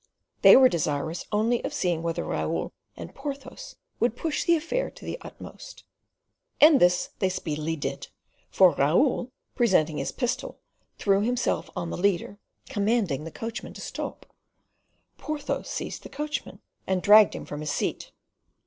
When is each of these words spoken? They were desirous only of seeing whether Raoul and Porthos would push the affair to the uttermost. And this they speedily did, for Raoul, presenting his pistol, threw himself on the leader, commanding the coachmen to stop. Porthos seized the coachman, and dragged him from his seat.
They 0.41 0.55
were 0.55 0.67
desirous 0.67 1.27
only 1.31 1.63
of 1.63 1.75
seeing 1.75 2.01
whether 2.01 2.23
Raoul 2.25 2.73
and 2.97 3.13
Porthos 3.13 3.75
would 3.99 4.15
push 4.15 4.43
the 4.45 4.55
affair 4.55 4.89
to 4.89 5.05
the 5.05 5.19
uttermost. 5.21 5.83
And 6.59 6.79
this 6.79 7.11
they 7.19 7.29
speedily 7.29 7.75
did, 7.75 8.07
for 8.49 8.71
Raoul, 8.71 9.29
presenting 9.53 9.97
his 9.99 10.11
pistol, 10.11 10.57
threw 10.97 11.21
himself 11.21 11.69
on 11.75 11.91
the 11.91 11.97
leader, 11.99 12.39
commanding 12.67 13.25
the 13.25 13.31
coachmen 13.31 13.75
to 13.75 13.81
stop. 13.81 14.25
Porthos 15.19 15.69
seized 15.69 16.01
the 16.01 16.09
coachman, 16.09 16.61
and 16.87 17.03
dragged 17.03 17.35
him 17.35 17.45
from 17.45 17.59
his 17.59 17.69
seat. 17.71 18.11